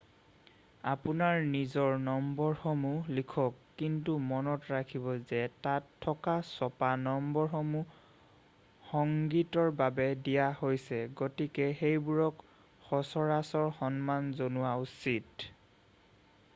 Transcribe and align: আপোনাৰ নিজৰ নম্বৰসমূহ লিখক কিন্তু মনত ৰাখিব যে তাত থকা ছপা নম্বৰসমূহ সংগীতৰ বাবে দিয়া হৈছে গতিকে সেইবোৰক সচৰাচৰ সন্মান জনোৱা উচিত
আপোনাৰ 0.91 1.41
নিজৰ 1.49 1.91
নম্বৰসমূহ 2.05 3.11
লিখক 3.17 3.59
কিন্তু 3.81 4.15
মনত 4.29 4.69
ৰাখিব 4.73 5.05
যে 5.33 5.41
তাত 5.67 5.93
থকা 6.05 6.33
ছপা 6.55 6.89
নম্বৰসমূহ 7.03 8.01
সংগীতৰ 8.95 9.71
বাবে 9.83 10.09
দিয়া 10.29 10.49
হৈছে 10.65 11.01
গতিকে 11.23 11.69
সেইবোৰক 11.85 12.43
সচৰাচৰ 12.89 13.71
সন্মান 13.83 14.35
জনোৱা 14.43 14.73
উচিত 14.89 15.49